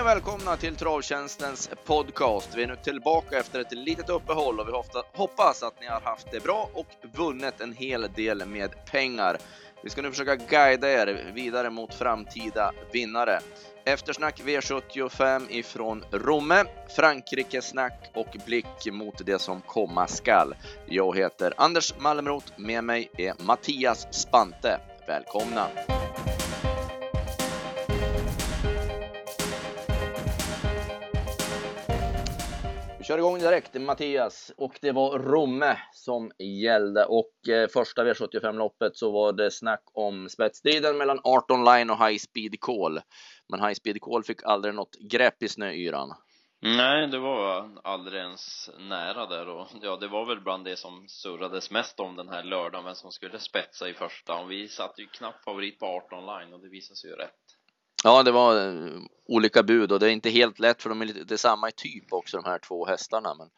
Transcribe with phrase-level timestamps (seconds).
[0.00, 2.48] Hej och välkomna till Travtjänstens podcast.
[2.54, 4.72] Vi är nu tillbaka efter ett litet uppehåll och vi
[5.12, 9.38] hoppas att ni har haft det bra och vunnit en hel del med pengar.
[9.82, 13.40] Vi ska nu försöka guida er vidare mot framtida vinnare.
[13.84, 16.64] Eftersnack V75 ifrån Romme,
[16.96, 20.54] Frankrikesnack och blick mot det som komma skall.
[20.86, 24.80] Jag heter Anders Malmrot, med mig är Mattias Spante.
[25.06, 25.66] Välkomna!
[33.10, 38.96] Kör igång direkt Mattias och det var Romme som gällde och eh, första V75 loppet
[38.96, 43.00] så var det snack om spetsstriden mellan 18 line och High Speed Call.
[43.48, 46.14] Men High Speed Call fick aldrig något grepp i snöyran.
[46.60, 51.04] Nej, det var aldrig ens nära där och ja, det var väl bland det som
[51.08, 55.00] surrades mest om den här lördagen, vem som skulle spetsa i första och vi satte
[55.02, 57.59] ju knappt favorit på 18 line och det visade sig ju rätt.
[58.04, 61.06] Ja, det var eh, olika bud och det är inte helt lätt för de är
[61.06, 63.34] lite samma i typ också de här två hästarna.
[63.34, 63.50] Men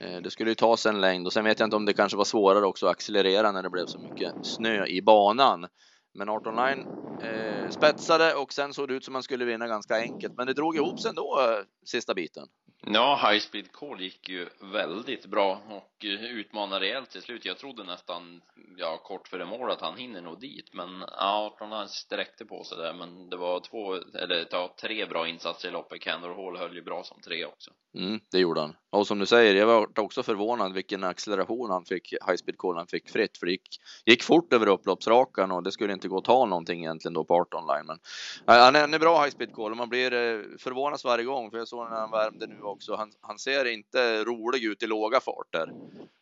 [0.00, 1.92] eh, det skulle ju ta sig en längd och sen vet jag inte om det
[1.92, 5.66] kanske var svårare också att accelerera när det blev så mycket snö i banan.
[6.14, 6.84] Men 18 line
[7.22, 10.34] eh, spetsade och sen såg det ut som man skulle vinna ganska enkelt.
[10.36, 12.46] Men det drog ihop sig ändå eh, sista biten.
[12.88, 17.44] Ja, High Speed Call gick ju väldigt bra och eh, utmanade rejält till slut.
[17.44, 18.40] Jag trodde nästan,
[18.76, 22.64] ja, kort före mål att han hinner nog dit, men ja, 18 han sträckte på
[22.64, 26.02] sig där, men det var två, eller ja, tre bra insatser i loppet.
[26.02, 27.70] Kendall Hall höll ju bra som tre också.
[27.94, 28.76] Mm, det gjorde han.
[28.90, 32.76] Och som du säger, jag var också förvånad vilken acceleration han fick, High Speed Call
[32.76, 36.18] han fick fritt, för det gick, gick fort över upploppsrakan och det skulle inte gå
[36.18, 37.86] att ta någonting egentligen då på 18 line.
[37.86, 41.24] Men han är, han är bra High Speed Call och man blir eh, förvånad varje
[41.24, 42.75] gång, för jag såg när han värmde nu också.
[42.96, 45.72] Han, han ser inte rolig ut i låga farter.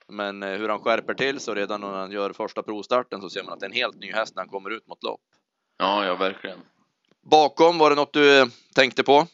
[0.08, 3.42] Men eh, hur han skärper till så redan när han gör första provstarten så ser
[3.42, 5.20] man att det är en helt ny häst när han kommer ut mot lopp.
[5.78, 6.58] Ja, ja verkligen.
[7.20, 9.26] Bakom, var det något du eh, tänkte på?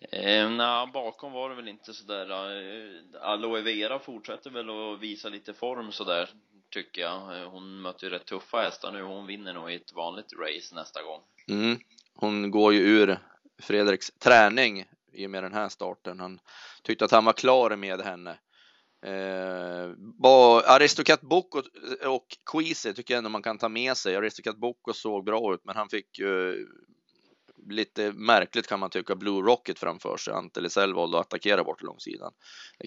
[0.00, 2.30] Eh, Nej, bakom var det väl inte sådär.
[2.30, 6.30] Eh, Aloe Vera fortsätter väl att visa lite form sådär,
[6.70, 7.48] tycker jag.
[7.50, 9.02] Hon möter ju rätt tuffa hästar nu.
[9.02, 11.20] Hon vinner nog i ett vanligt race nästa gång.
[11.48, 11.78] Mm.
[12.14, 13.18] Hon går ju ur
[13.58, 16.20] Fredriks träning i och med den här starten.
[16.20, 16.40] Han
[16.82, 18.38] tyckte att han var klar med henne.
[19.02, 19.90] Eh,
[20.74, 21.62] Aristocat Boko
[22.06, 24.16] och Quise tycker jag ändå man kan ta med sig.
[24.16, 26.66] Aristocat Boko såg bra ut, men han fick ju
[27.70, 30.34] lite märkligt kan man tycka Blue Rocket framför sig.
[30.34, 32.32] Ante Lisell valde att attackera bort långsidan.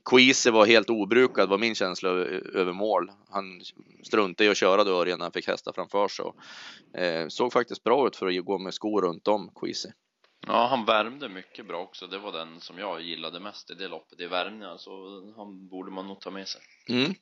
[0.06, 3.12] Quise var helt obrukad var min känsla över mål.
[3.30, 3.62] Han
[4.04, 6.26] struntade i att köra dörren när han fick hästar framför sig.
[6.26, 9.94] Och, eh, såg faktiskt bra ut för att gå med skor runt om Quise.
[10.48, 12.08] Ja, han värmde mycket bra också.
[12.08, 14.92] Det var den som jag gillade mest i det loppet, i värmningen, så
[15.36, 16.62] han borde man nog ta med sig.
[16.90, 17.14] Mm.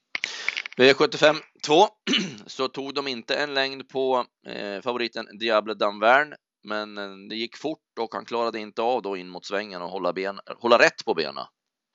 [0.77, 1.35] V75
[1.65, 1.87] 2
[2.45, 7.57] så tog de inte en längd på eh, favoriten Diable Danvern, men eh, det gick
[7.57, 11.05] fort och han klarade inte av då in mot svängen och hålla, ben, hålla rätt
[11.05, 11.45] på benen.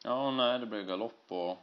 [0.04, 1.58] Ja, nej, det blev galopp och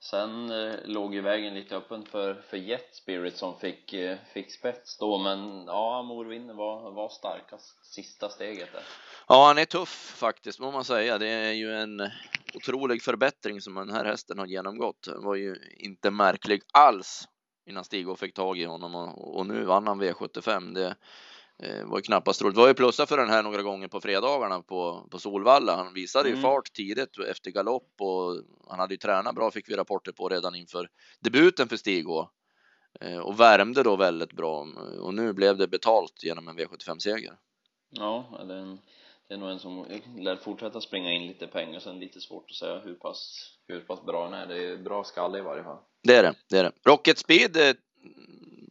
[0.00, 4.52] Sen eh, låg ju vägen lite öppen för, för Jet Spirit som fick, eh, fick
[4.52, 8.82] spets då, men ja, Morvinner var, var starkast sista steget där.
[9.28, 11.18] Ja, han är tuff faktiskt, må man säga.
[11.18, 12.10] Det är ju en
[12.54, 15.02] otrolig förbättring som den här hästen har genomgått.
[15.02, 17.28] Det var ju inte märklig alls
[17.68, 20.74] innan Stig fick tag i honom och, och nu vann han V75.
[20.74, 20.96] Det,
[21.62, 22.54] Eh, var ju knappast roligt.
[22.54, 25.76] Det var ju plussa för den här några gånger på fredagarna på, på Solvalla.
[25.76, 26.42] Han visade ju mm.
[26.42, 30.54] fart tidigt efter galopp och han hade ju tränat bra fick vi rapporter på redan
[30.54, 30.88] inför
[31.20, 32.06] debuten för Stig
[33.00, 34.66] eh, och värmde då väldigt bra
[35.00, 37.36] och nu blev det betalt genom en V75-seger.
[37.90, 38.78] Ja, det är, en,
[39.28, 39.86] det är nog en som
[40.16, 44.02] lär fortsätta springa in lite pengar, sen lite svårt att säga hur pass, hur pass
[44.02, 44.46] bra den är.
[44.46, 45.78] Det är bra skalle i varje fall.
[46.02, 46.72] Det är det, det är det.
[46.84, 47.74] Rocket Speed eh,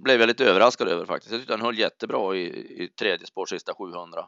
[0.07, 1.31] blev jag lite överraskad över faktiskt.
[1.31, 2.45] Jag tyckte han höll jättebra i,
[2.83, 4.27] i tredje spår sista 700.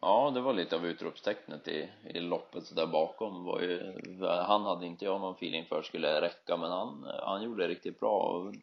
[0.00, 3.94] Ja, det var lite av utropstecknet i, i loppet där bakom var ju,
[4.26, 8.00] han hade inte jag någon feeling för skulle räcka men han, han gjorde det riktigt
[8.00, 8.54] bra och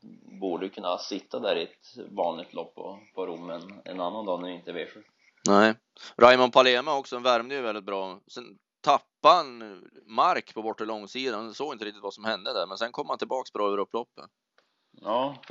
[0.42, 3.50] borde kunna sitta där i ett vanligt lopp på, på Rom
[3.86, 5.04] en, annan dag när det inte är V7.
[5.48, 5.76] Nej,
[6.18, 8.20] Raymond Palema också värmde ju väldigt bra.
[8.28, 12.78] Sen tappade han mark på bortre långsidan, såg inte riktigt vad som hände där men
[12.78, 14.26] sen kom han tillbaks bra över upploppet.
[15.02, 15.42] Ja,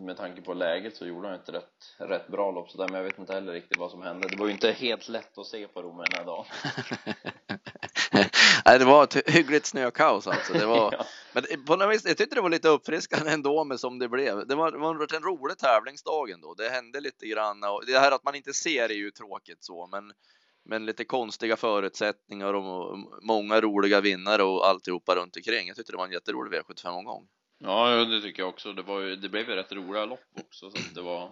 [0.00, 3.04] med tanke på läget så gjorde han ett rätt, rätt bra lopp sådär, men jag
[3.04, 4.28] vet inte heller riktigt vad som hände.
[4.28, 6.44] Det var ju inte helt lätt att se på Rom den här dagen.
[8.64, 10.52] Nej, det var ett hyggligt snökaos alltså.
[10.52, 11.04] Det var, ja.
[11.32, 14.46] Men på något vis, jag tyckte det var lite uppfriskande ändå med som det blev.
[14.46, 16.54] Det var, det var en rolig tävlingsdag ändå.
[16.54, 19.86] Det hände lite grann och det här att man inte ser är ju tråkigt så,
[19.86, 20.12] men
[20.64, 25.66] men lite konstiga förutsättningar och många roliga vinnare och alltihopa runt omkring.
[25.66, 27.28] Jag tyckte det var en jätterolig V75-omgång.
[27.58, 28.72] Ja, det tycker jag också.
[28.72, 31.30] Det, var ju, det blev ju rätt roliga lopp också, så det var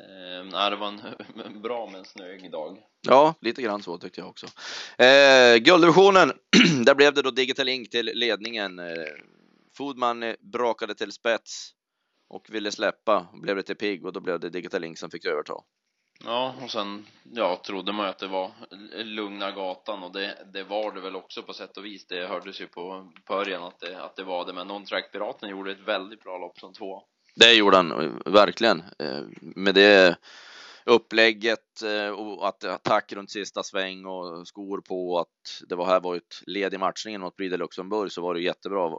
[0.00, 0.88] Eh, nej, det var
[1.46, 2.78] en bra men snöig dag.
[3.00, 4.46] Ja, lite grann så tyckte jag också.
[5.02, 6.32] Eh, gulddivisionen,
[6.84, 8.78] där blev det då Digital Ink till ledningen.
[8.78, 8.86] Eh,
[9.76, 11.72] Foodman eh, brakade till spets
[12.28, 15.54] och ville släppa, blev lite pigg och då blev det Digital Ink som fick överta.
[16.24, 18.50] Ja, och sen ja, trodde man ju att det var
[19.04, 22.06] lugna gatan och det, det var det väl också på sätt och vis.
[22.06, 25.72] Det hördes ju på början att det, att det var det, men Non-Track Piraten gjorde
[25.72, 27.02] ett väldigt bra lopp som två.
[27.34, 28.82] Det gjorde han verkligen.
[28.98, 30.16] Eh, med det
[30.84, 36.00] upplägget eh, och att attack runt sista sväng och skor på att det var här
[36.00, 38.92] var ett led i matchningen mot Bride Luxemburg så var det jättebra eh,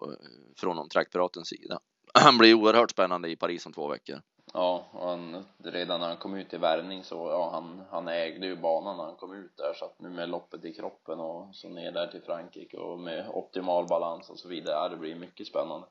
[0.57, 1.79] från Non-Track Piratens sida.
[2.13, 4.21] Han blir oerhört spännande i Paris om två veckor.
[4.53, 8.47] Ja, och han, redan när han kom ut i värmning så, ja, han, han ägde
[8.47, 11.55] ju banan när han kom ut där så att nu med loppet i kroppen och
[11.55, 15.15] så ner där till Frankrike och med optimal balans och så vidare, ja, det blir
[15.15, 15.87] mycket spännande.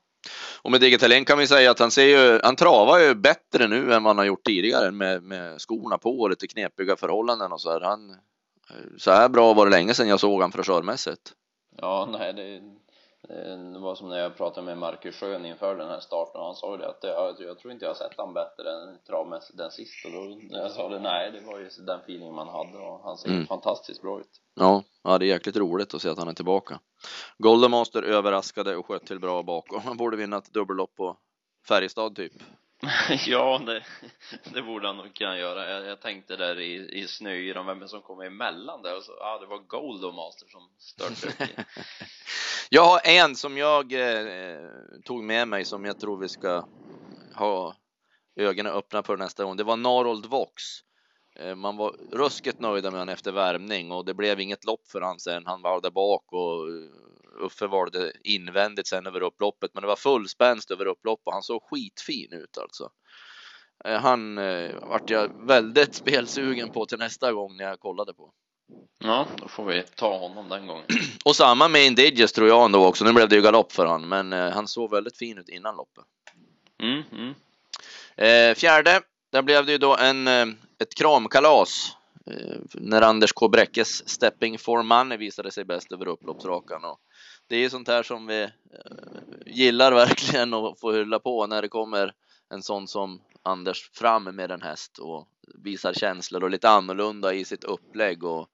[0.61, 3.93] Och med Digitalin kan vi säga att han ser ju, han travar ju bättre nu
[3.93, 7.61] än vad han har gjort tidigare med, med skorna på och lite knepiga förhållanden och
[7.61, 7.81] så här.
[7.81, 8.15] Han,
[8.97, 11.33] så här bra var det länge sedan jag såg han frisörmässigt.
[11.77, 12.61] Ja, nej, det,
[13.73, 16.55] det var som när jag pratade med Marcus Schön inför den här starten och han
[16.55, 19.57] sa ju det att jag, jag tror inte jag har sett han bättre än travmässigt
[19.57, 20.19] den sist och då
[20.51, 23.29] när jag sa det, nej det var ju den feeling man hade och han ser
[23.29, 23.47] mm.
[23.47, 24.41] fantastiskt bra ut.
[24.55, 26.79] Ja, ja, det är jäkligt roligt att se att han är tillbaka.
[27.37, 29.81] Golden Master överraskade och sköt till bra bakom.
[29.81, 31.17] Han borde vinna ett dubbellopp på
[31.67, 32.33] Färjestad typ.
[33.25, 33.83] ja, det,
[34.53, 35.69] det borde han nog kunna göra.
[35.69, 39.39] Jag, jag tänkte där i, i snöyran, vem som kom emellan där och så, ja,
[39.39, 41.65] det var Golden Master som störtade
[42.69, 44.69] Jag har en som jag eh,
[45.05, 46.67] tog med mig som jag tror vi ska
[47.35, 47.75] ha
[48.35, 49.57] ögonen öppna för nästa gång.
[49.57, 50.63] Det var Narold Vox.
[51.35, 55.01] Eh, man var ruskigt nöjda med honom efter värmning och det blev inget lopp för
[55.01, 55.45] han sen.
[55.45, 57.06] Han var där bak och eh,
[57.37, 61.43] Uffe valde invändigt sen över upploppet, men det var full spänst över upplopp och han
[61.43, 62.89] såg skitfin ut alltså.
[63.85, 68.31] Eh, han eh, vart jag väldigt spelsugen på till nästa gång när jag kollade på.
[68.99, 70.85] Ja, då får vi ta honom den gången.
[71.25, 73.05] Och samma med Indiges tror jag ändå också.
[73.05, 75.75] Nu blev det ju galopp för han, men eh, han såg väldigt fin ut innan
[75.75, 76.05] loppet.
[76.83, 77.33] Mm, mm.
[78.17, 79.01] Eh, fjärde,
[79.31, 80.45] där blev det ju då en, eh,
[80.79, 81.95] ett kramkalas
[82.25, 83.47] eh, när Anders K.
[83.47, 86.85] Bräckes Stepping for Money visade sig bäst över upploppsrakan.
[86.85, 86.99] Och
[87.47, 88.49] det är ju sånt här som vi eh,
[89.45, 92.13] gillar verkligen att få hylla på när det kommer
[92.49, 95.27] en sån som Anders fram med en häst och
[95.63, 98.49] visar känslor och lite annorlunda i sitt upplägg och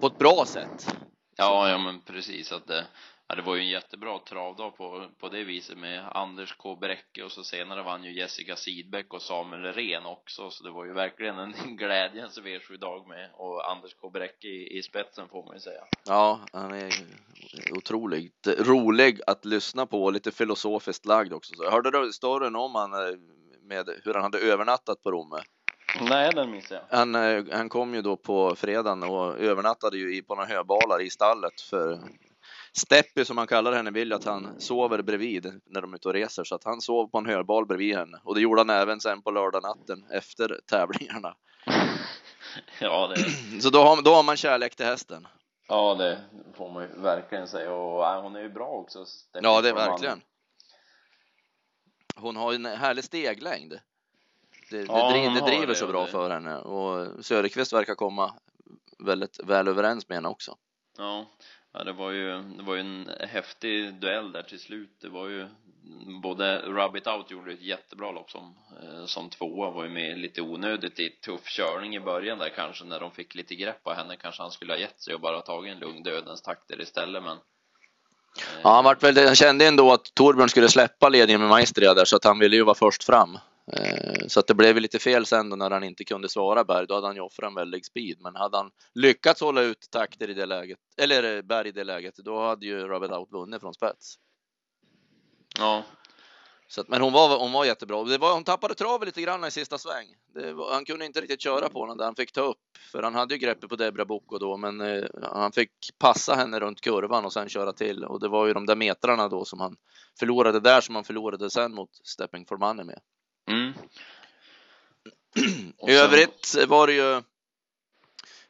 [0.00, 0.96] på ett bra sätt.
[1.36, 2.86] Ja, ja men precis att det,
[3.32, 6.76] ja, det var ju en jättebra travdag på, på det viset med Anders K.
[6.76, 10.84] Bräcke och så senare vann ju Jessica Sidbeck och Samuel Ren också så det var
[10.84, 14.10] ju verkligen en glädjens V7-dag med och Anders K.
[14.10, 15.84] Bräcke i, i spetsen får man ju säga.
[16.06, 16.92] Ja, han är
[17.76, 21.54] otroligt rolig att lyssna på och lite filosofiskt lagd också.
[21.54, 23.18] Så hörde du storyn om han eh,
[23.62, 25.42] med hur han hade övernattat på Romme?
[26.00, 26.98] Nej, den missade jag.
[26.98, 31.10] Han, eh, han kom ju då på fredagen och övernattade ju på några höbalar i
[31.10, 31.98] stallet för
[32.76, 36.14] Steppy som han kallar henne vill att han sover bredvid när de är ute och
[36.14, 39.00] reser så att han sov på en höbal bredvid henne och det gjorde han även
[39.00, 41.36] sen på lördag natten efter tävlingarna.
[42.80, 43.60] ja, det...
[43.60, 45.26] Så då har, då har man kärlek till hästen.
[45.68, 46.20] Ja, det
[46.54, 49.04] får man ju verkligen säga och äh, hon är ju bra också.
[49.04, 50.20] Steppy ja, det är verkligen.
[52.16, 53.72] Hon har en härlig steglängd.
[54.70, 58.34] Det, ja, det, driver, det driver det, så bra för henne och Söderqvist verkar komma
[58.98, 60.56] väldigt väl överens med henne också.
[60.98, 61.26] Ja,
[61.72, 64.90] ja det var ju, det var ju en häftig duell där till slut.
[65.00, 65.46] Det var ju
[66.22, 70.18] både Rub It Out gjorde ett jättebra lopp som, eh, som tvåa, var ju med
[70.18, 73.92] lite onödigt i tuff körning i början där kanske när de fick lite grepp på
[73.92, 77.22] henne kanske han skulle ha gett sig och bara tagit en lugn dödens takter istället
[77.22, 77.42] men eh.
[78.62, 82.04] Ja, han, vart väl, han kände ändå att Torbjörn skulle släppa ledningen med Maestria där
[82.04, 83.38] så att han ville ju vara först fram.
[83.76, 86.86] Eh, så att det blev lite fel sen då när han inte kunde svara Berg.
[86.86, 88.20] Då hade han ju offrat en väldig speed.
[88.20, 91.84] Men hade han lyckats hålla ut takter i det läget, eller eh, Berg i det
[91.84, 94.18] läget, då hade ju Robert Out vunnit från spets.
[95.58, 95.84] Ja,
[96.72, 98.04] så att, men hon var, hon var jättebra.
[98.04, 100.06] Det var, hon tappade travet lite grann i sista sväng.
[100.54, 102.58] Var, han kunde inte riktigt köra på den där han fick ta upp.
[102.92, 106.60] För han hade ju greppet på Debra Boko då, men eh, han fick passa henne
[106.60, 108.04] runt kurvan och sen köra till.
[108.04, 109.76] Och det var ju de där metrarna då som han
[110.18, 113.00] förlorade där som han förlorade sen mot Stepping for Money med.
[113.50, 113.72] Mm.
[115.88, 117.22] I övrigt var det ju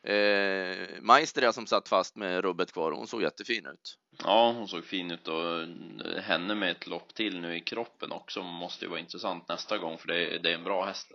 [0.05, 3.99] Eh, Maestria som satt fast med rubbet kvar, hon såg jättefin ut.
[4.25, 8.13] Ja, hon såg fin ut och eh, henne med ett lopp till nu i kroppen
[8.13, 11.13] också måste ju vara intressant nästa gång för det är, det är en bra häst.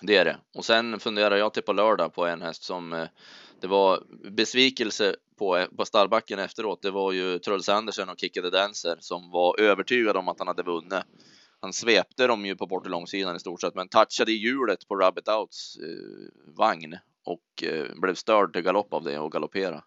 [0.00, 0.36] Det är det.
[0.54, 3.08] Och sen funderar jag till på lördag på en häst som eh,
[3.60, 6.82] det var besvikelse på, eh, på stallbacken efteråt.
[6.82, 10.48] Det var ju Truls Andersen och Kicke the Dancer som var övertygade om att han
[10.48, 11.04] hade vunnit.
[11.64, 14.96] Han svepte dem ju på bort långsidan i stort sett, men touchade i hjulet på
[14.96, 19.84] Rabbit Outs eh, vagn och eh, blev störd till galopp av det och galoppera.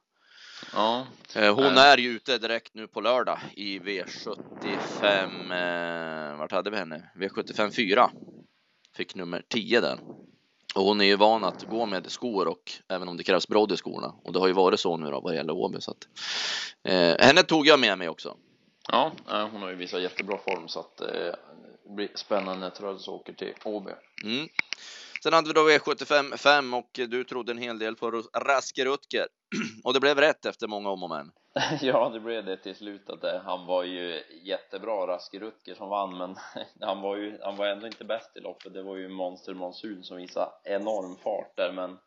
[0.74, 1.08] Ja.
[1.36, 1.94] Eh, hon Nej.
[1.94, 6.32] är ju ute direkt nu på lördag i V75.
[6.32, 7.12] Eh, vart hade vi henne?
[7.16, 8.10] V75 4.
[8.96, 10.00] Fick nummer 10 där.
[10.76, 13.72] Och hon är ju van att gå med skor och även om det krävs brodd
[13.72, 14.16] i skorna.
[14.24, 15.82] Och det har ju varit så nu då vad gäller Åby.
[15.82, 16.08] Så att,
[16.84, 18.38] eh, henne tog jag med mig också.
[18.92, 21.36] Ja, eh, hon har ju visat jättebra form så att eh, det
[21.96, 23.92] blir spännande när Tröls åker till Åby.
[24.24, 24.48] Mm.
[25.24, 29.28] Sen hade vi då V75 5 och du trodde en hel del på Raske Rutger.
[29.84, 31.32] Och det blev rätt efter många om och men.
[31.82, 35.90] Ja, det blev det till slut att det, han var ju jättebra, Raske Rutger som
[35.90, 36.36] vann, men
[36.82, 38.74] han var ju, han var ändå inte bäst i loppet.
[38.74, 41.98] Det var ju Monster Monsun som visade enorm fart där, men eh,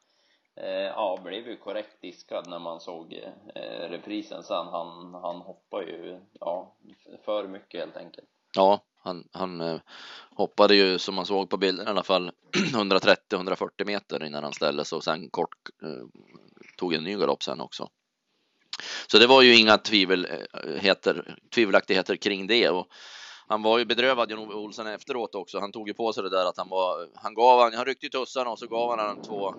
[0.57, 3.13] Eh, ja, blev ju korrekt diskad när man såg
[3.55, 4.67] eh, reprisen sen.
[4.67, 6.75] Han, han hoppar ju, ja,
[7.25, 8.29] för mycket helt enkelt.
[8.57, 9.81] Ja, han, han eh,
[10.37, 14.85] hoppade ju som man såg på bilden i alla fall 130-140 meter innan han ställde
[14.85, 15.57] sig och sen kort
[16.77, 17.89] tog en ny galopp sen också.
[19.07, 22.87] Så det var ju inga tvivelheter, tvivelaktigheter kring det och
[23.47, 25.59] han var ju bedrövad Jan-Ove Olsson efteråt också.
[25.59, 28.07] Han tog ju på sig det där att han var, han gav, han, han ryckte
[28.07, 29.55] i tussarna och så gav han han två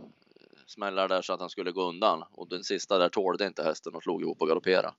[0.72, 3.96] smällar där så att han skulle gå undan och den sista där tålde inte hästen
[3.96, 4.94] och slog ihop och galopperade.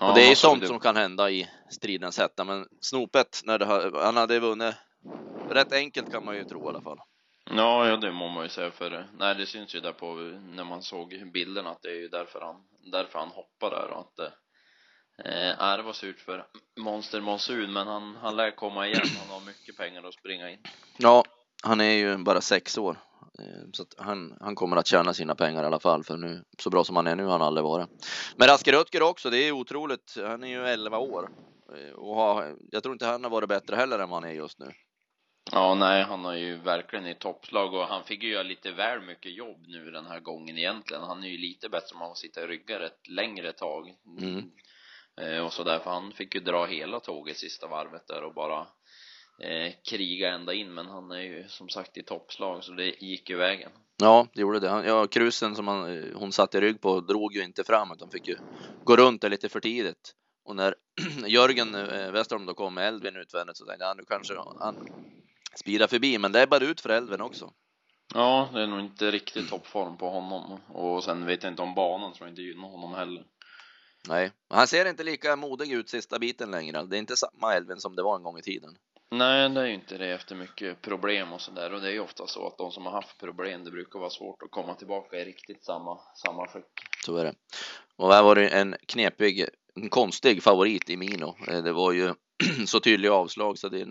[0.00, 3.40] Ja, och det är ju sånt det- som kan hända i stridens hetta, men snopet
[3.44, 3.66] när det
[4.04, 4.74] han hade vunnit
[5.50, 6.98] rätt enkelt kan man ju tro i alla fall.
[7.50, 10.14] Ja, ja, det må man ju säga för nej, det syns ju där på
[10.56, 12.56] när man såg bilderna att det är ju därför han,
[12.92, 16.46] därför han hoppar där och att eh, det var surt för
[16.76, 19.06] Monster Monsun, men han, han lär komma igen.
[19.20, 20.58] Han har mycket pengar att springa in.
[20.96, 21.24] Ja,
[21.62, 22.96] han är ju bara sex år,
[23.72, 26.70] så att han, han kommer att tjäna sina pengar i alla fall, för nu så
[26.70, 27.88] bra som han är nu har han aldrig varit.
[28.36, 30.14] Men Raske Rutger också, det är otroligt.
[30.16, 31.30] Han är ju 11 år
[31.76, 34.34] eh, och har, jag tror inte han har varit bättre heller än vad han är
[34.34, 34.72] just nu.
[35.52, 39.00] Ja, nej, han har ju verkligen i toppslag och han fick ju göra lite väl
[39.00, 41.02] mycket jobb nu den här gången egentligen.
[41.02, 43.94] Han är ju lite bättre om han får sitta i ryggar ett längre tag.
[44.20, 44.50] Mm.
[45.20, 48.34] Eh, och så där, för han fick ju dra hela tåget sista varvet där och
[48.34, 48.66] bara
[49.38, 53.30] eh, kriga ända in, men han är ju som sagt i toppslag så det gick
[53.30, 53.70] ju vägen.
[53.96, 54.66] Ja, det gjorde det.
[54.86, 58.10] Ja, krusen som han, eh, hon satt i rygg på drog ju inte fram utan
[58.10, 58.36] fick ju
[58.84, 60.14] gå runt det lite för tidigt.
[60.44, 60.74] Och när
[61.26, 64.88] Jörgen eh, Westerholm då kom med Elvin utvändigt så tänkte jag, "Ja, nu kanske han
[65.58, 67.52] spirar förbi, men det är bara ut för Elvin också.
[68.14, 71.74] Ja, det är nog inte riktigt toppform på honom och sen vet jag inte om
[71.74, 73.24] banan tror jag inte gynnar honom heller.
[74.08, 76.82] Nej, han ser inte lika modig ut sista biten längre.
[76.82, 78.76] Det är inte samma Elvin som det var en gång i tiden.
[79.18, 82.00] Nej, det är ju inte det efter mycket problem och sådär och det är ju
[82.00, 85.16] ofta så att de som har haft problem, det brukar vara svårt att komma tillbaka
[85.16, 86.64] i riktigt samma, samma skick.
[87.06, 87.34] Så är det.
[87.96, 89.44] Och här var det en knepig,
[89.74, 91.36] en konstig favorit i Mino.
[91.48, 92.14] Eh, Det var ju
[92.66, 93.88] så tydliga avslag så det eh,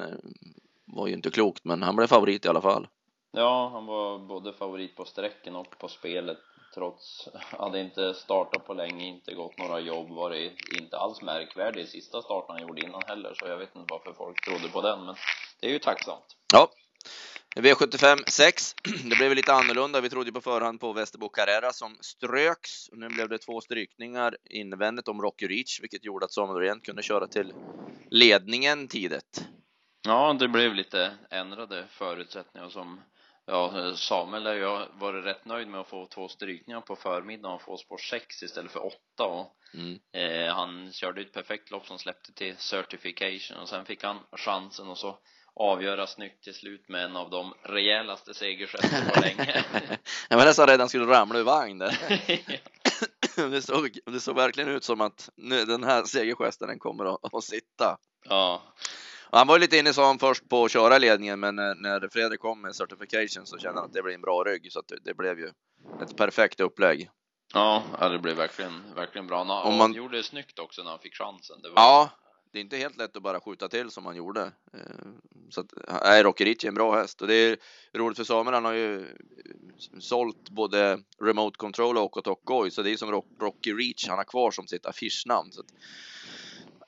[0.85, 2.87] var ju inte klokt, men han blev favorit i alla fall.
[3.31, 6.37] Ja, han var både favorit på sträcken och på spelet
[6.73, 11.81] trots, hade inte startat på länge, inte gått några jobb, var det inte alls märkvärdig
[11.81, 14.81] i sista starten han gjorde innan heller, så jag vet inte varför folk trodde på
[14.81, 15.15] den, men
[15.59, 16.37] det är ju tacksamt.
[16.53, 16.69] Ja,
[17.55, 18.75] V75 6.
[19.09, 20.01] Det blev lite annorlunda.
[20.01, 22.89] Vi trodde på förhand på Västerbo Carrera som ströks.
[22.91, 27.03] Nu blev det två strykningar invändigt om Rocky Reach, vilket gjorde att Samuel Norén kunde
[27.03, 27.53] köra till
[28.09, 29.45] ledningen tidigt.
[30.01, 33.01] Ja, det blev lite ändrade förutsättningar som
[33.45, 37.61] Ja, Samuel har ju varit rätt nöjd med att få två strykningar på förmiddagen och
[37.61, 39.99] få spår 6 istället för 8 och Mm.
[40.13, 44.87] eh, han körde ett perfekt lopp som släppte till certification och sen fick han chansen
[44.87, 45.17] och så
[45.55, 49.63] avgöra snyggt till slut med en av de rejälaste segergesterna på länge.
[50.29, 51.97] Jag var nästan rädd han skulle ramla ur vagn där.
[53.51, 57.33] Det såg, det såg verkligen ut som att nu, den här segergesten den kommer att,
[57.33, 57.97] att sitta.
[58.29, 58.61] ja,
[59.37, 62.39] han var lite inne sa han först på att köra ledningen, men när, när Fredrik
[62.39, 65.13] kom med certification så kände han att det blev en bra rygg så det, det
[65.13, 65.47] blev ju
[66.03, 67.09] ett perfekt upplägg.
[67.53, 69.43] ja, det blev verkligen, verkligen bra.
[69.43, 71.61] Han Om man- gjorde det snyggt också när han fick chansen.
[71.61, 72.09] Det var, Ja,
[72.51, 74.41] det är inte helt lätt att bara skjuta till som han gjorde.
[74.73, 74.79] Eh,
[75.49, 75.73] Så att,
[76.03, 77.57] nej, Rocky Rich är en bra häst och det är
[77.93, 78.53] roligt för Samuel.
[78.53, 79.05] Han har ju
[79.99, 84.17] sålt både Remote Control och Okotok Goy, så det är som Rock- Rocky Reach han
[84.17, 85.51] har kvar som sitt affischnamn.
[85.51, 85.67] Så att,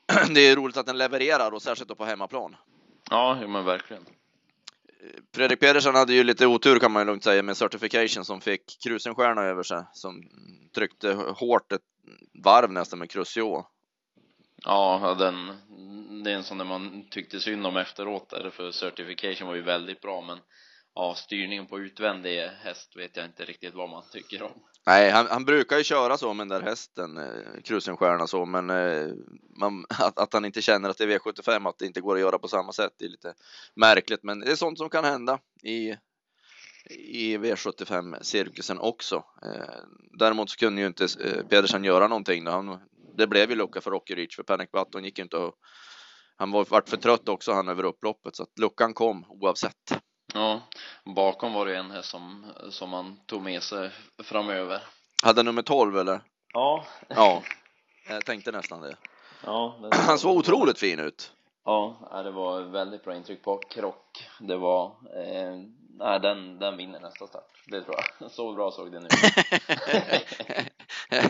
[0.35, 2.55] det är roligt att den levererar och särskilt då på hemmaplan.
[3.09, 4.05] ja, men verkligen.
[5.35, 8.83] Fredrik Pedersen hade ju lite otur kan man ju lugnt säga med certification som fick
[8.83, 10.23] krusenstjärna över sig som
[10.75, 11.81] tryckte hårt ett
[12.43, 13.65] varv nästan med Crucio.
[14.63, 15.47] Ja, den,
[16.23, 19.61] det är en sån där man tyckte synd om efteråt där, för certification var ju
[19.61, 20.39] väldigt bra, men
[20.95, 24.63] ja, styrningen på utvändig häst vet jag inte riktigt vad man tycker om.
[24.87, 28.69] Nej, han, han, brukar ju köra så med den där hästen, eh, Krusenstjärna så, men
[28.69, 29.07] eh,
[29.59, 32.21] man, att, att, han inte känner att det är V75, att det inte går att
[32.21, 33.33] göra på samma sätt, det är lite
[33.75, 34.23] märkligt.
[34.23, 35.95] Men det är sånt som kan hända i,
[36.89, 39.15] i V75-cirkusen också.
[39.43, 39.83] Eh,
[40.19, 42.47] däremot så kunde ju inte eh, Pedersen göra någonting.
[42.47, 42.79] Han,
[43.17, 45.53] det blev ju lucka för Rocky Reach, för Panic Button gick ju inte att
[46.37, 50.04] han var vart för trött också han över upploppet så att luckan kom oavsett.
[50.35, 50.61] Ja,
[51.03, 53.91] bakom var det en häst som, som man tog med sig
[54.23, 54.81] framöver.
[55.23, 56.21] Hade nummer 12 eller?
[56.53, 56.85] Ja.
[57.07, 57.43] Ja,
[58.09, 58.95] jag tänkte nästan det.
[59.43, 59.79] Ja.
[59.91, 61.31] Han såg otroligt fin ut.
[61.65, 64.29] Ja, det var väldigt bra intryck på krock.
[64.39, 65.55] Det var, eh,
[65.99, 67.63] nej den, den vinner nästa start.
[67.67, 68.31] Det tror jag.
[68.31, 69.07] Så bra såg det nu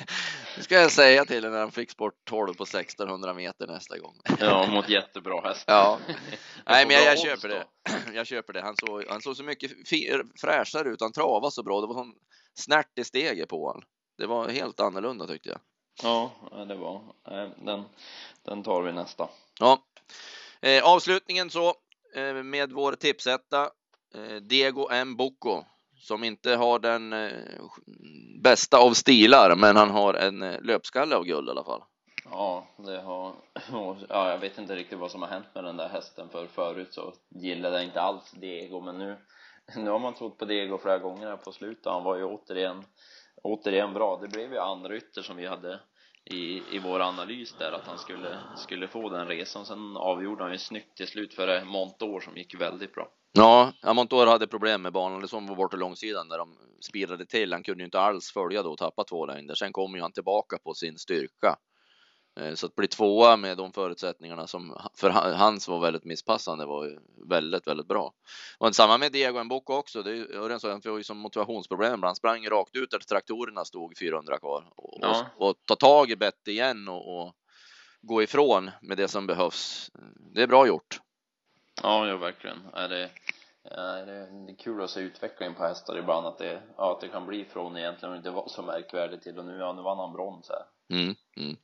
[0.55, 4.15] Det ska jag säga till när han fick sport 12 på 1600 meter nästa gång.
[4.39, 5.63] Ja, mot jättebra häst.
[5.67, 5.99] Ja.
[6.65, 7.65] Nej, men jag, jag köper det.
[8.13, 8.61] Jag köper det.
[8.61, 9.71] Han såg, han såg så mycket
[10.41, 11.01] fräschare ut.
[11.01, 11.81] Han travade så bra.
[11.81, 12.13] Det var sån
[12.53, 13.83] snärt i steget på honom.
[14.17, 15.59] Det var helt annorlunda tyckte jag.
[16.03, 16.31] Ja,
[16.67, 17.01] det var.
[17.65, 17.83] Den,
[18.43, 19.29] den tar vi nästa.
[19.59, 19.83] Ja.
[20.61, 21.73] Eh, avslutningen så
[22.15, 23.69] eh, med vår tipsetta.
[24.15, 25.15] Eh, Diego M.
[25.15, 25.63] Bocco
[26.05, 27.29] som inte har den eh,
[28.43, 31.81] bästa av stilar, men han har en eh, löpskalle av guld i alla fall.
[32.31, 33.33] Ja, det har,
[34.09, 36.93] ja, jag vet inte riktigt vad som har hänt med den där hästen för förut
[36.93, 39.17] så gillade jag inte alls Diego, men nu,
[39.75, 41.85] nu har man trott på Diego flera gånger här på slutet.
[41.85, 42.83] Han var ju återigen,
[43.43, 44.19] återigen bra.
[44.21, 45.79] Det blev ju andra ytter som vi hade
[46.31, 49.65] i, i vår analys där att han skulle, skulle få den resan.
[49.65, 53.07] Sen avgjorde han ju snyggt till slut för Montor som gick väldigt bra.
[53.31, 55.21] Ja, Montor hade problem med banan.
[55.21, 57.53] Det som var borta långsidan där de spirade till.
[57.53, 59.55] Han kunde ju inte alls följa då och tappa två längder.
[59.55, 61.55] Sen kom ju han tillbaka på sin styrka.
[62.39, 66.85] Eh, så att bli tvåa med de förutsättningarna som för hans var väldigt misspassande var
[66.85, 66.99] ju
[67.29, 68.13] väldigt, väldigt bra.
[68.57, 70.03] Och samma med Diego Mboko också.
[70.03, 72.03] Det är så vi har ju som motivationsproblem.
[72.03, 75.25] Han sprang rakt ut där traktorerna stod 400 kvar och, ja.
[75.37, 77.35] och, och ta tag i bett igen och, och
[78.01, 79.91] gå ifrån med det som behövs.
[80.33, 80.99] Det är bra gjort.
[81.83, 82.57] Ja, ja verkligen.
[82.73, 83.09] Är det,
[83.63, 87.01] är det, det är kul att se utvecklingen på hästar ibland, att det, ja, att
[87.01, 89.97] det kan bli från egentligen inte vara så märkvärdigt till och nu, ja, nu vann
[89.97, 90.97] han brons här.
[90.97, 91.57] Mm, mm.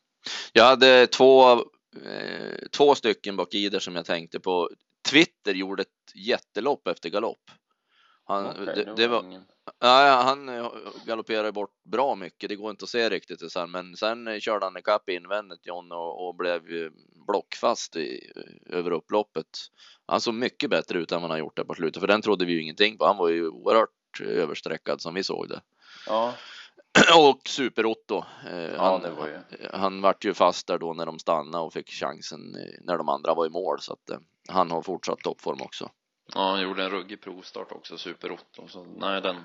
[0.54, 4.70] Jag hade två, eh, två stycken bak i där som jag tänkte på.
[5.10, 7.52] Twitter gjorde ett jättelopp efter galopp.
[8.24, 9.46] Han, okay, det, det var, ingen.
[9.80, 10.72] ja, han eh,
[11.06, 12.50] galopperade bort bra mycket.
[12.50, 15.92] Det går inte att se riktigt sen, men sen eh, körde han ikapp invändigt John
[15.92, 16.62] och, och blev
[17.28, 18.32] blockfast i,
[18.66, 19.48] över upploppet.
[20.06, 22.46] Han såg mycket bättre ut än vad han gjort där på slutet, för den trodde
[22.46, 23.06] vi ju ingenting på.
[23.06, 25.62] Han var ju oerhört överstreckad som vi såg det.
[26.08, 26.34] Ja.
[27.18, 28.18] Och Super-Otto.
[28.18, 29.40] Eh, han, ja, var ju...
[29.74, 33.34] han vart ju fast där då när de stannade och fick chansen när de andra
[33.34, 34.18] var i mål så att eh,
[34.50, 35.90] han har fortsatt toppform också.
[36.34, 38.68] Ja, han gjorde en ruggig provstart också, Super-Otto.
[38.68, 39.36] Så nej, den,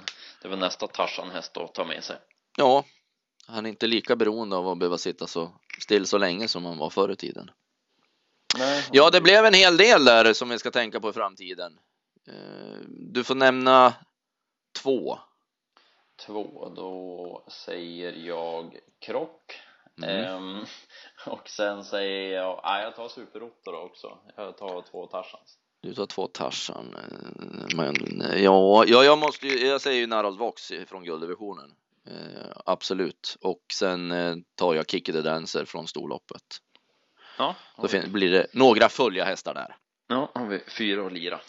[0.43, 2.17] det var nästa Tarzan-häst att ta med sig.
[2.57, 2.85] Ja,
[3.47, 6.79] han är inte lika beroende av att behöva sitta så still så länge som han
[6.79, 7.51] var förr i tiden.
[8.59, 11.79] Nej, ja, det blev en hel del där som vi ska tänka på i framtiden.
[12.29, 13.95] Eh, du får nämna
[14.83, 15.19] två.
[16.17, 19.61] Två, då säger jag krock.
[20.03, 20.25] Mm.
[20.25, 20.65] Ehm,
[21.27, 24.19] och sen säger jag, nej jag tar Super-Otto då också.
[24.37, 25.59] Jag tar två Tarzans.
[25.81, 26.95] Du tar två Tarzan.
[26.95, 27.95] Eh, men
[28.43, 31.75] ja, ja jag måste ju, jag säger ju Naros Vox från gulddivisionen.
[32.07, 33.37] Eh, absolut.
[33.41, 36.43] Och sen eh, tar jag Kikki the Dancer från storloppet.
[37.39, 37.55] Ja.
[37.77, 39.77] Då blir det några följa hästar där.
[40.09, 41.41] Ja, har vi fyra att lira.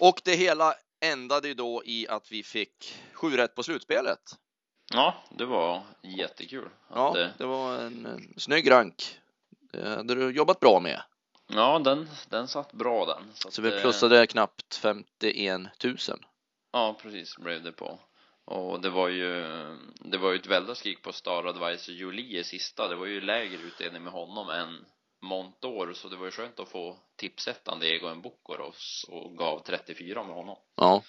[0.00, 4.20] Och det hela ändade ju då i att vi fick sju rätt på slutspelet.
[4.92, 6.68] Ja, det var jättekul.
[6.94, 7.32] Ja, det...
[7.38, 9.18] det var en, en snygg rank.
[9.72, 11.02] Det hade du jobbat bra med.
[11.46, 13.34] Ja, den, den satt bra den.
[13.34, 15.96] Så, så vi eh, plussade knappt 51 000.
[16.72, 17.98] Ja, precis blev det på.
[18.44, 19.44] Och det var ju,
[19.94, 22.88] det var ju ett väldigt skrik på Star Advisor Julie sista.
[22.88, 24.84] Det var ju lägre utdelning med honom än
[25.20, 30.24] Montor, så det var ju skönt att få tipsettan Diego en Bokoros och gav 34
[30.24, 30.56] med honom.
[30.76, 31.02] Ja,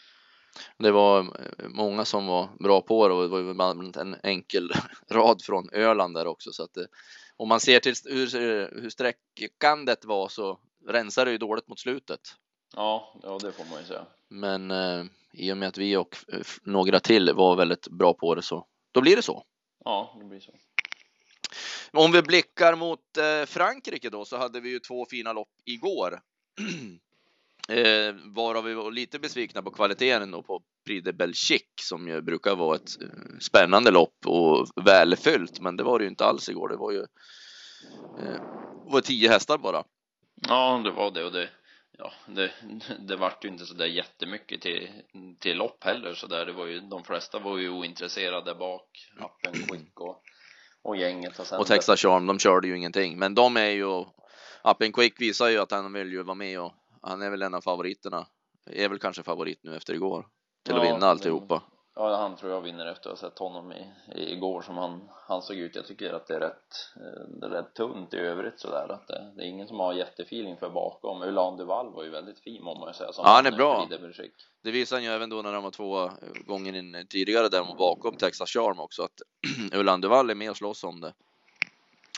[0.77, 1.37] det var
[1.69, 4.71] många som var bra på det och det var ju en enkel
[5.09, 6.87] rad från Öland där också så att det,
[7.37, 12.21] om man ser till hur, hur sträckandet var så rensar det ju dåligt mot slutet.
[12.75, 14.05] Ja, ja det får man ju säga.
[14.27, 18.35] Men eh, i och med att vi och eh, några till var väldigt bra på
[18.35, 19.43] det så då blir det så.
[19.85, 20.51] Ja, det blir så.
[21.91, 26.19] Om vi blickar mot eh, Frankrike då så hade vi ju två fina lopp igår.
[27.69, 32.21] eh, varav vi var lite besvikna på kvaliteten då på Prix de Belgique som ju
[32.21, 35.59] brukar vara ett eh, spännande lopp och välfyllt.
[35.59, 36.69] Men det var det ju inte alls igår.
[36.69, 37.05] Det var ju
[38.19, 38.41] eh,
[38.85, 39.83] var tio hästar bara.
[40.47, 41.49] Ja, det var det och det
[41.99, 42.51] ja, det,
[42.99, 44.89] det vart ju inte så där jättemycket till,
[45.39, 46.45] till lopp heller så där.
[46.45, 50.23] Det var ju, de flesta var ju ointresserade bak, appen Quick och,
[50.83, 51.39] och gänget.
[51.39, 53.19] Och, sen och Texas Charm, de körde ju ingenting.
[53.19, 54.05] Men de är ju,
[54.61, 57.53] appen Quick visar ju att han vill ju vara med och han är väl en
[57.53, 58.27] av favoriterna.
[58.71, 60.27] Är väl kanske favorit nu efter igår
[60.65, 61.61] till ja, att vinna alltihopa.
[61.99, 65.09] Ja, han tror jag vinner efter att ha sett honom i, i, igår som han,
[65.27, 65.75] han såg ut.
[65.75, 68.91] Jag tycker att det är rätt, eh, det är rätt tunt i övrigt sådär.
[68.91, 71.21] Att det, det är ingen som har jättefeeling för bakom.
[71.21, 73.13] Ulan Duval var ju väldigt fin må man ju säga.
[73.13, 73.87] Som ja, han är bra.
[74.63, 76.11] Det visar han ju även då när han var två
[76.45, 79.03] gånger in tidigare där bakom Texas Charm också.
[79.03, 79.21] Att
[79.73, 81.13] Ulan Duval är med och slåss om det.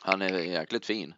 [0.03, 1.13] Han är jäkligt fin.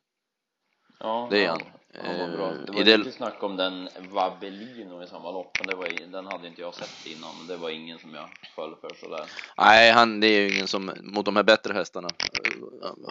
[0.99, 1.59] Ja, det är han.
[1.65, 2.53] Ja, vad bra.
[2.53, 6.25] Det var I lite snack om den Vabellino i samma lopp, men det var, den
[6.25, 7.47] hade inte jag sett innan.
[7.47, 9.25] Det var ingen som jag föll för sådär.
[9.57, 12.09] Nej, han, det är ju ingen som, mot de här bättre hästarna.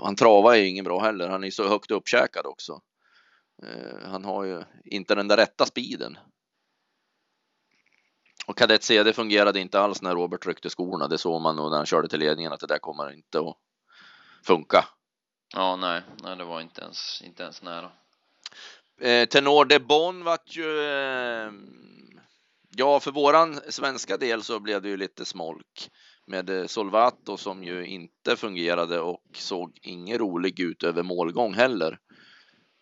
[0.02, 1.28] Han travar ju ingen bra heller.
[1.28, 2.80] Han är så högt uppkäkad också.
[3.62, 6.18] Eh, han har ju inte den där rätta speeden.
[8.46, 11.08] Och kadett CD fungerade inte alls när Robert ryckte skorna.
[11.08, 13.56] Det såg man nog när han körde till ledningen att det där kommer inte att
[14.46, 14.84] funka.
[15.54, 17.90] Ja, nej, nej, det var inte ens, inte ens nära.
[19.00, 21.52] Eh, Tenor de Bon vart ju eh,
[22.76, 25.90] Ja, för våran svenska del så blev det ju lite smolk
[26.26, 31.98] med eh, Solvato som ju inte fungerade och såg ingen rolig ut över målgång heller.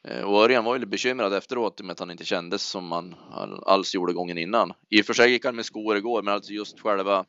[0.08, 3.14] Eh, och Örjan var ju lite bekymrad efteråt med att han inte kändes som han
[3.66, 4.72] alls gjorde gången innan.
[4.90, 7.24] I och för sig gick han med skor igår, men alltså just själva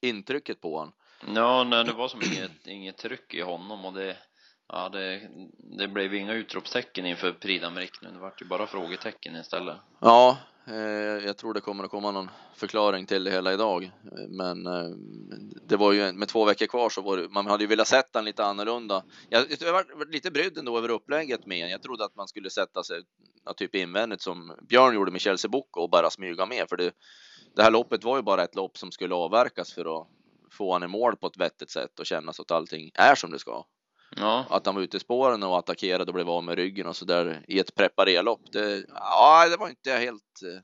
[0.00, 0.94] intrycket på honom.
[1.34, 4.16] Ja, nej, det var som inget, inget tryck i honom och det
[4.68, 5.28] Ja, det,
[5.78, 8.10] det blev inga utropstecken inför Prix d'Amérique nu.
[8.10, 9.76] Det vart ju bara frågetecken istället.
[10.00, 10.76] Ja, eh,
[11.26, 13.90] jag tror det kommer att komma någon förklaring till det hela idag.
[14.28, 14.96] Men eh,
[15.68, 18.12] det var ju med två veckor kvar så var det, man hade ju velat sett
[18.12, 19.04] den lite annorlunda.
[19.28, 22.82] Jag, jag var lite brydd ändå över upplägget med Jag trodde att man skulle sätta
[22.82, 23.02] sig
[23.44, 26.68] ja, typ invändigt som Björn gjorde med Chelsea Boko och bara smyga med.
[26.68, 26.92] För det,
[27.56, 30.08] det här loppet var ju bara ett lopp som skulle avverkas för att
[30.50, 33.30] få han i mål på ett vettigt sätt och känna så att allting är som
[33.30, 33.64] det ska.
[34.16, 34.46] Ja.
[34.50, 37.04] Att han var ute i spåren och attackerade och blev av med ryggen och så
[37.04, 38.52] där i ett preparerlopp.
[38.52, 40.60] Det, ja, det var inte jag helt eh,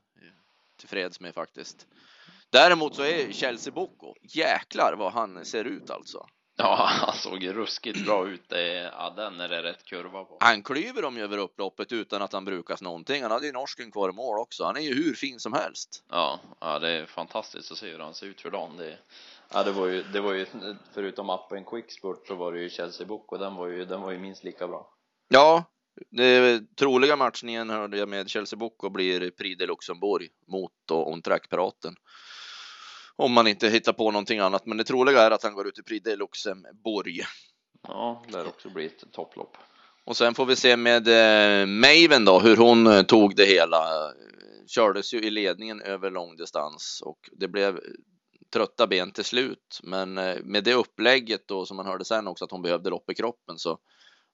[0.79, 1.87] tillfreds med faktiskt.
[2.49, 6.25] Däremot så är Chelsea Boko, jäklar vad han ser ut alltså.
[6.55, 8.45] Ja, han såg ruskigt bra ut.
[8.91, 10.37] Ja, den är det rätt kurva på.
[10.39, 13.21] Han klyver dem ju över upploppet utan att han brukas någonting.
[13.21, 14.63] Han hade ju norsken kvar i mål också.
[14.63, 16.03] Han är ju hur fin som helst.
[16.09, 18.77] Ja, ja det är fantastiskt att se hur han ser ut för dagen.
[18.77, 18.97] Det,
[19.53, 20.45] Ja, det var ju, det var ju
[20.93, 24.11] förutom appen Quickspurt så var det ju Chelsea Book och den var ju, den var
[24.11, 24.89] ju minst lika bra.
[25.27, 25.63] Ja,
[26.09, 31.05] det troliga matchningen hörde jag med Chelsea Book och blir Prix de Luxemburg mot då
[31.05, 31.95] on track-piraten.
[33.15, 35.79] Om man inte hittar på någonting annat, men det troliga är att han går ut
[35.79, 37.25] i Prix de Luxemburg.
[37.87, 39.57] Ja, det också blir ett topplopp.
[40.05, 43.77] Och sen får vi se med eh, Maven då, hur hon eh, tog det hela.
[44.67, 47.79] Kördes ju i ledningen över långdistans och det blev
[48.53, 49.79] trötta ben till slut.
[49.83, 53.09] Men eh, med det upplägget då som man hörde sen också att hon behövde lopp
[53.09, 53.77] i kroppen så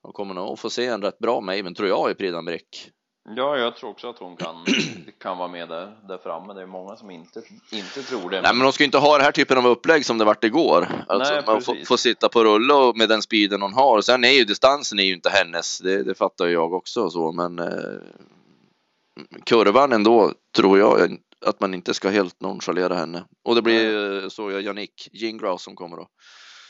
[0.01, 2.89] hon kommer nog att få se en rätt bra Maven tror jag i Prix
[3.35, 4.65] Ja, jag tror också att hon kan,
[5.19, 6.53] kan vara med där, där framme.
[6.53, 8.41] Det är många som inte, inte tror det.
[8.41, 10.87] Nej, men hon ska inte ha den här typen av upplägg som det vart igår.
[11.07, 14.01] Alltså, Nej, man får, får, sitta på rulla och med den speeden hon har.
[14.01, 17.59] Sen är ju distansen är ju inte hennes, det, det fattar jag också så, men
[17.59, 17.99] eh,
[19.45, 23.25] kurvan ändå tror jag att man inte ska helt nonchalera henne.
[23.43, 26.09] Och det blir så jag Jannik Gingras som kommer att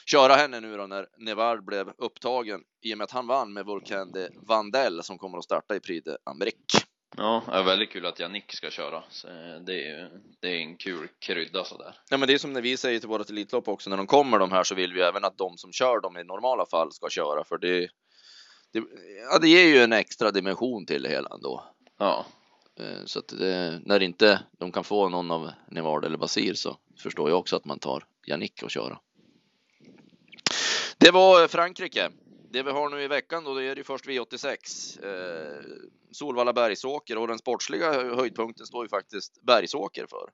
[0.05, 3.65] köra henne nu då när Nevard blev upptagen i och med att han vann med
[3.65, 6.83] Volcan de Vandel som kommer att starta i Prix d'Amérique.
[7.17, 9.03] Ja, det är väldigt kul att Jannik ska köra.
[9.09, 9.27] Så
[9.65, 10.09] det, är,
[10.41, 11.95] det är en kul krydda sådär.
[12.09, 14.39] Ja, men det är som när vi säger till vårt Elitlopp också, när de kommer
[14.39, 17.09] de här så vill vi även att de som kör dem i normala fall ska
[17.09, 17.89] köra, för det,
[18.73, 18.83] det,
[19.31, 21.63] ja, det ger ju en extra dimension till det hela ändå.
[21.97, 22.38] Ja, Eh,
[23.05, 27.29] så att det, när inte de kan få någon av Nevard eller Basir så förstår
[27.29, 28.99] jag också att man tar Jannik och köra.
[30.97, 32.09] Det var Frankrike.
[32.51, 34.55] Det vi har nu i veckan då, det är ju först V86.
[35.05, 35.63] Eh,
[36.11, 40.29] Solvalla Bergsåker och den sportsliga höjdpunkten står ju faktiskt Bergsåker för.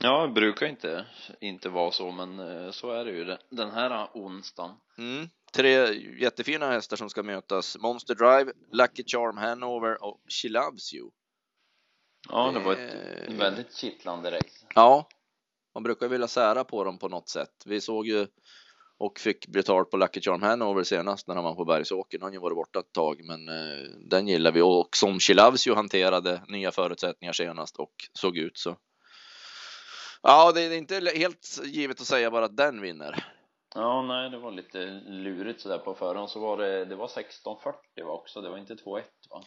[0.00, 1.06] Ja, det brukar inte,
[1.40, 4.76] inte vara så, men eh, så är det ju den här onsdagen.
[4.98, 5.28] Mm.
[5.52, 7.78] Tre jättefina hästar som ska mötas.
[7.78, 11.10] Monster Drive, Lucky Charm Hanover och She Loves You.
[12.28, 14.66] Ja, det var ett väldigt kittlande race.
[14.74, 15.08] Ja,
[15.74, 17.62] man brukar vilja sära på dem på något sätt.
[17.66, 18.26] Vi såg ju
[18.98, 22.18] och fick betalt på Lucky Charm Hanover senast när han var på Bergsåker.
[22.18, 25.18] Han har ju varit borta ett tag, men eh, den gillar vi och som
[25.66, 28.76] ju hanterade nya förutsättningar senast och såg ut så.
[30.22, 33.24] Ja, det är inte helt givet att säga bara att den vinner.
[33.74, 36.30] Ja, nej, det var lite lurigt sådär på förhand.
[36.30, 39.42] Så var det, det var 16.40 va också, det var inte 2.1 va?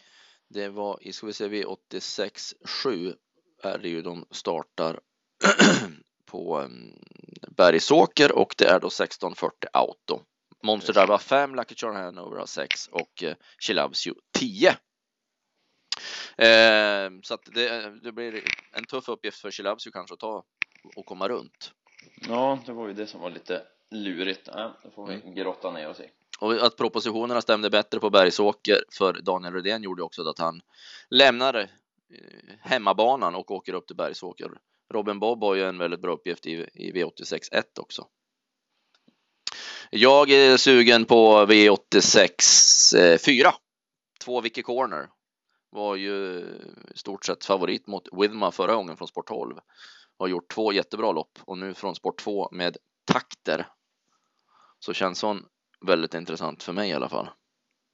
[0.52, 3.14] Det var i, ska vi se, V86 7
[3.62, 5.00] är det ju de startar
[6.26, 6.98] på um,
[7.56, 10.20] Bergsåker och det är då 1640 Auto.
[10.62, 13.22] Monster Drive har 5, Lucky Charm Hanover har 6 och
[14.06, 14.68] You 10.
[16.36, 20.44] Eh, så att det, det, blir en tuff uppgift för You kanske att ta
[20.96, 21.72] och komma runt.
[22.28, 24.48] Ja, det var ju det som var lite lurigt.
[24.48, 25.34] Äh, då får vi mm.
[25.34, 26.10] grotta ner oss i.
[26.42, 30.60] Och att propositionerna stämde bättre på Bergsåker för Daniel Rydén gjorde också att han
[31.10, 31.68] lämnade eh,
[32.60, 34.50] hemmabanan och åker upp till Bergsåker.
[34.92, 38.06] Robin Bob har ju en väldigt bra uppgift i, i V86.1 också.
[39.90, 43.46] Jag är sugen på V86.4.
[43.46, 43.52] Eh,
[44.24, 45.08] två Vicky Corner.
[45.70, 46.44] Var ju eh,
[46.94, 49.56] i stort sett favorit mot Widma förra gången från Sport 12.
[50.18, 53.68] Har gjort två jättebra lopp och nu från Sport 2 med takter.
[54.78, 55.46] Så känns hon
[55.82, 57.28] väldigt intressant för mig i alla fall.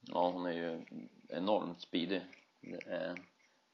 [0.01, 0.85] Ja, hon är ju
[1.29, 2.21] enormt speedig.
[2.61, 3.09] Det är,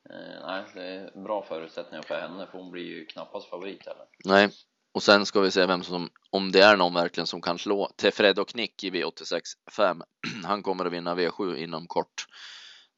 [0.10, 4.06] eh, nej, det är bra förutsättningar för henne, för hon blir ju knappast favorit heller.
[4.26, 4.50] Nej,
[4.94, 7.90] och sen ska vi se vem som, om det är någon verkligen som kan slå
[7.98, 10.02] Tefred och Nick i V86 5.
[10.46, 12.26] Han kommer att vinna V7 inom kort.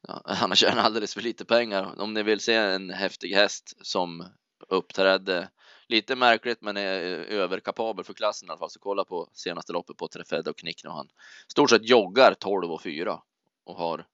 [0.08, 2.00] Ja, han har tjänat alldeles för lite pengar.
[2.00, 4.24] Om ni vill se en häftig häst som
[4.68, 5.48] uppträdde
[5.88, 8.70] lite märkligt men är överkapabel för klassen i alla fall.
[8.70, 10.90] Så kolla på senaste loppet på Trefed och Knick nu.
[10.90, 11.08] Han
[11.48, 13.22] stort sett joggar 12 och 4
[13.64, 14.06] och har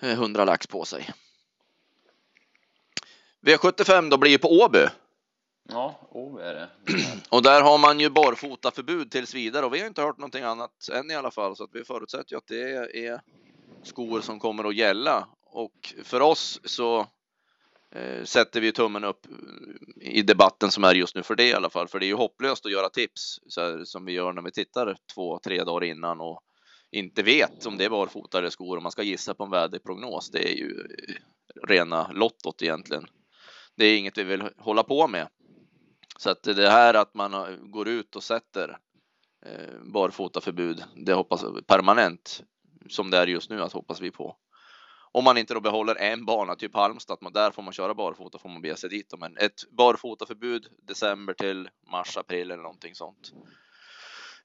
[0.00, 1.10] 100 lax på sig.
[3.40, 4.86] V75 då blir ju på Åby.
[5.68, 6.68] Ja, Åby är det.
[7.30, 10.88] och där har man ju barfotaförbud tills vidare och vi har inte hört någonting annat
[10.92, 13.20] än i alla fall så att vi förutsätter ju att det är
[13.82, 17.06] skor som kommer att gälla och för oss så eh,
[17.94, 21.54] Eh, sätter vi tummen upp eh, i debatten som är just nu för det i
[21.54, 21.88] alla fall.
[21.88, 24.50] För det är ju hopplöst att göra tips så här, som vi gör när vi
[24.50, 26.40] tittar två, tre dagar innan och
[26.90, 30.30] inte vet om det är barfota eller skor och man ska gissa på en väderprognos.
[30.30, 31.14] Det är ju eh,
[31.68, 33.06] rena lottot egentligen.
[33.76, 35.28] Det är inget vi vill hålla på med.
[36.18, 38.78] Så att det här att man går ut och sätter
[39.92, 42.42] barfotaförbud, det hoppas permanent
[42.88, 44.36] som det är just nu, att hoppas vi på.
[45.12, 48.48] Om man inte då behåller en bana, typ Halmstad, där får man köra barfota, får
[48.48, 49.14] man bege sig dit.
[49.18, 53.32] Men ett barfotaförbud december till mars, april eller någonting sånt.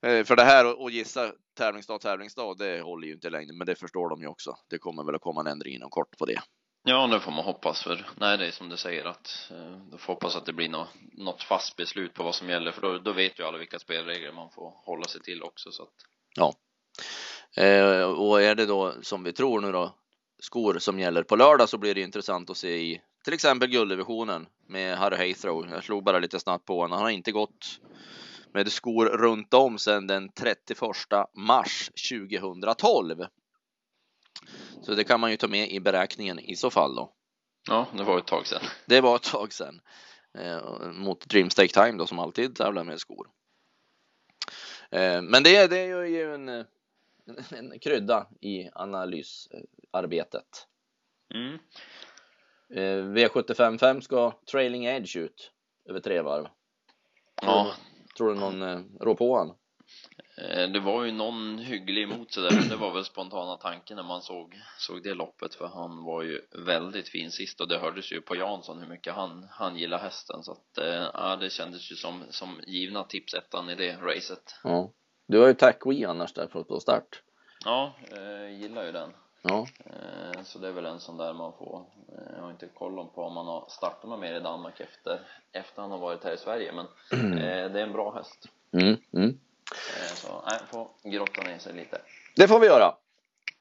[0.01, 3.75] Eh, för det här att gissa tävlingsdag, tävlingsdag, det håller ju inte längre, men det
[3.75, 4.57] förstår de ju också.
[4.69, 6.41] Det kommer väl att komma en ändring inom kort på det.
[6.83, 8.05] Ja, det får man hoppas för.
[8.15, 10.89] Nej, det är som du säger att eh, då får hoppas att det blir något,
[11.13, 14.31] något fast beslut på vad som gäller, för då, då vet ju alla vilka spelregler
[14.31, 15.71] man får hålla sig till också.
[15.71, 15.93] Så att...
[16.35, 16.53] Ja.
[17.63, 19.95] Eh, och är det då som vi tror nu då
[20.43, 24.47] skor som gäller på lördag så blir det intressant att se i till exempel gulddivisionen
[24.67, 25.69] med Harry Haythrow.
[25.69, 26.91] Jag slog bara lite snabbt på honom.
[26.91, 27.79] Han har inte gått
[28.53, 30.79] med skor runt om sedan den 31
[31.33, 33.25] mars 2012.
[34.81, 37.13] Så det kan man ju ta med i beräkningen i så fall då.
[37.69, 38.61] Ja, det var ett tag sedan.
[38.85, 39.81] Det var ett tag sedan.
[40.37, 43.27] Eh, mot Dreamstake Time då som alltid tävlar med skor.
[44.91, 46.65] Eh, men det, det är ju en,
[47.25, 50.67] en, en krydda i analysarbetet.
[51.33, 51.59] Mm.
[52.69, 55.51] Eh, V755 ska Trailing Edge ut
[55.89, 56.47] över tre varv.
[57.41, 57.73] Ja.
[58.17, 59.53] Tror du någon eh, rår på han?
[60.37, 63.95] Eh, det var ju någon hygglig emot sig där, men det var väl spontana tanken
[63.95, 67.79] när man såg, såg det loppet för han var ju väldigt fin sist och det
[67.79, 70.79] hördes ju på Jansson hur mycket han, han gillar hästen så att
[71.13, 74.59] ja, det kändes ju som, som givna tipsettan i det racet.
[74.63, 74.91] Ja.
[75.25, 77.21] Du har ju Tack We annars där på start.
[77.65, 79.09] Ja, jag gillar ju den.
[79.41, 79.67] Ja.
[80.43, 81.85] Så det är väl en sån där man får,
[82.35, 85.19] jag har inte koll på om man har startat med mer i Danmark efter,
[85.51, 86.85] efter han har varit här i Sverige men
[87.73, 88.47] det är en bra häst.
[88.73, 89.39] Mm, mm.
[89.71, 92.01] Eh, så nej, får grotta ner sig lite.
[92.35, 92.95] Det får vi göra.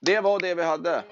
[0.01, 1.03] Det var det vi hade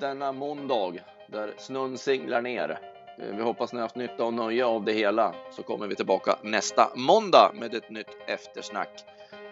[0.00, 0.92] denna måndag
[1.26, 2.78] där snön singlar ner.
[3.18, 5.94] Eh, vi hoppas ni har haft nytta och nöje av det hela så kommer vi
[5.94, 9.04] tillbaka nästa måndag med ett nytt eftersnack.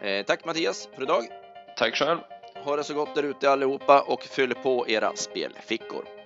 [0.02, 1.24] Eh, tack Mattias för idag.
[1.76, 2.18] Tack själv.
[2.64, 6.17] Ha det så gott där ute allihopa och fyll på era spelfickor.